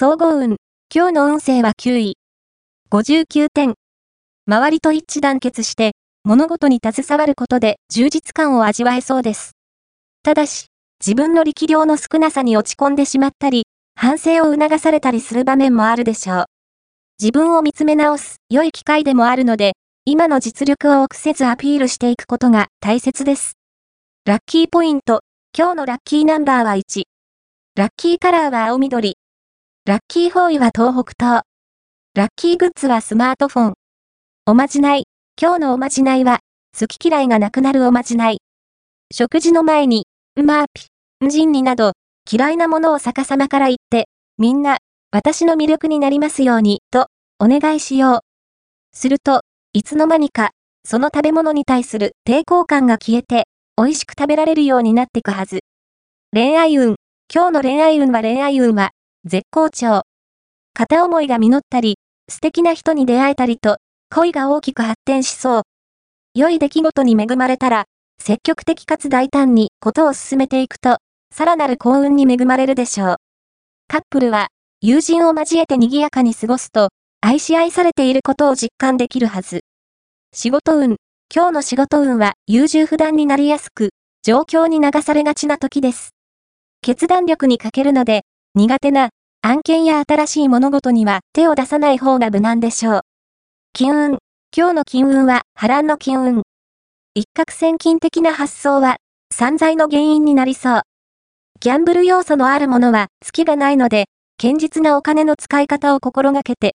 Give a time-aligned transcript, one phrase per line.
[0.00, 0.58] 総合運。
[0.94, 2.18] 今日の運勢は9位。
[2.88, 3.74] 59点。
[4.46, 5.90] 周りと一致団結して、
[6.22, 9.56] 物事に携わることで充実感を味わえそうです。
[10.22, 10.66] ただし、
[11.04, 13.64] 自分の力量の少なさに落ち込んでしまったり、
[13.96, 16.44] 反省を促されたりする場面もあるでしょう。
[17.20, 19.72] 自分を見つめ直す良い機会でもあるので、
[20.04, 23.54] 今の実力を臆せずアピールしていくことが大切です。
[24.26, 25.22] ラッキーポイント。
[25.58, 27.02] 今日のラッキーナンバーは1。
[27.74, 29.16] ラッキーカラーは青緑。
[29.88, 31.44] ラッキーフォーイは東北東。
[32.14, 33.74] ラッキーグッズはスマートフォン。
[34.44, 35.04] おまじない。
[35.40, 36.40] 今日のおまじないは、
[36.78, 38.42] 好き嫌いがなくなるおまじない。
[39.10, 40.04] 食事の前に、
[40.36, 40.88] うまーぴ、
[41.24, 41.92] んじんになど、
[42.30, 44.76] 嫌いなものを逆さまから言って、みんな、
[45.10, 47.06] 私の魅力になりますように、と、
[47.38, 48.20] お願いしよう。
[48.92, 49.40] すると、
[49.72, 50.50] いつの間にか、
[50.84, 53.46] その食べ物に対する抵抗感が消えて、
[53.78, 55.60] 美味しく食べられるようになってくはず。
[56.34, 56.96] 恋愛運。
[57.34, 58.90] 今日の恋愛運は恋愛運は、
[59.28, 60.02] 絶好調。
[60.74, 63.76] 片思いが実ったり、素敵な人に出会えたりと、
[64.10, 65.62] 恋が大きく発展しそう。
[66.34, 67.84] 良い出来事に恵まれたら、
[68.20, 70.98] 積極的かつ大胆にことを進めていくと、
[71.34, 73.16] さらなる幸運に恵まれるでしょう。
[73.86, 74.48] カップルは、
[74.80, 76.88] 友人を交えて賑やかに過ごすと、
[77.20, 79.60] 愛し愛されていることを実感できるはず。
[80.32, 80.96] 仕事運。
[81.34, 83.90] 今日の仕事運は優柔不断になりやすく、
[84.22, 86.10] 状況に流されがちな時です。
[86.80, 88.22] 決断力に欠けるので、
[88.54, 89.10] 苦手な
[89.40, 93.00] 案件や新しい物事には手を出さない方が無難でしょう。
[93.72, 94.18] 金運。
[94.56, 96.42] 今日の金運は波乱の金運。
[97.14, 98.96] 一攫千金的な発想は
[99.32, 100.82] 散財の原因になりそう。
[101.60, 104.06] ギャンブル要素のあるものは月がないので、
[104.42, 106.66] 堅実なお金の使い方を心がけて